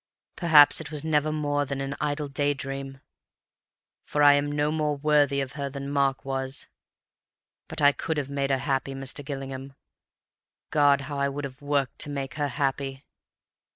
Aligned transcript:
Perhaps 0.35 0.81
it 0.81 0.89
was 0.89 1.03
never 1.03 1.31
more 1.31 1.63
than 1.63 1.79
an 1.79 1.95
idle 2.01 2.27
day 2.27 2.55
dream, 2.55 3.01
for 4.03 4.23
I 4.23 4.33
am 4.33 4.51
no 4.51 4.71
more 4.71 4.97
worthy 4.97 5.41
of 5.41 5.51
her 5.51 5.69
than 5.69 5.91
Mark 5.91 6.25
was. 6.25 6.67
But 7.67 7.83
I 7.83 7.91
could 7.91 8.17
have 8.17 8.27
made 8.27 8.49
her 8.49 8.57
happy, 8.57 8.95
Mr. 8.95 9.23
Gillingham. 9.23 9.75
God, 10.71 11.01
how 11.01 11.19
I 11.19 11.29
would 11.29 11.43
have 11.43 11.61
worked 11.61 11.99
to 11.99 12.09
make 12.09 12.33
her 12.33 12.47
happy! 12.47 13.05